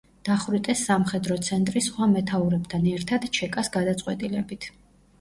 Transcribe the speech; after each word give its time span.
დახვრიტეს 0.27 0.81
„სამხედრო 0.87 1.37
ცენტრის“ 1.49 1.87
სხვა 1.91 2.09
მეთაურებთან 2.15 2.91
ერთად 2.97 3.31
ჩეკას 3.39 3.75
გადაწყვეტილებით. 3.81 4.73